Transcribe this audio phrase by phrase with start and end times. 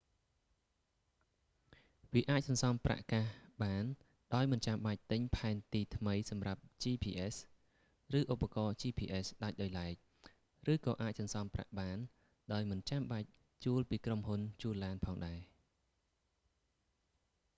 [2.13, 3.25] វាអាចសន្សំប្រាក់កាស
[3.63, 3.83] បាន
[4.35, 7.33] ដោយមិនចាំបាច់ទិញផែនទីថ្មីសម្រាប់ gps
[8.19, 9.95] ឬឧបករណ៍ gps ដាច់ដោយឡែក
[10.71, 11.97] ឬក៏អាចសន្សំប្រាក់បាន
[12.53, 13.27] ដោយមិនចាំបាច់
[13.65, 15.39] ជួលពីក្រុមហ៊ុនជួលឡានផងដែរ